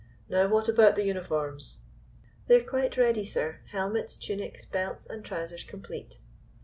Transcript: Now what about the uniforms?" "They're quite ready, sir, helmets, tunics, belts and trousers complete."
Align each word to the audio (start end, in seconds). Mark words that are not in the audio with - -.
Now 0.27 0.47
what 0.47 0.67
about 0.67 0.95
the 0.95 1.03
uniforms?" 1.03 1.81
"They're 2.47 2.63
quite 2.63 2.97
ready, 2.97 3.23
sir, 3.23 3.59
helmets, 3.67 4.17
tunics, 4.17 4.65
belts 4.65 5.05
and 5.07 5.23
trousers 5.23 5.63
complete." 5.63 6.17